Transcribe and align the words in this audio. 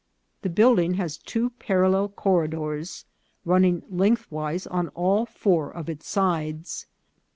The 0.41 0.49
building 0.49 0.95
has 0.95 1.15
two 1.19 1.51
parallel 1.59 2.09
corridors 2.09 3.05
running 3.45 3.83
lengthwise 3.87 4.65
on 4.65 4.87
all 4.95 5.27
four 5.27 5.69
of 5.71 5.89
its 5.91 6.07
sides. 6.07 6.87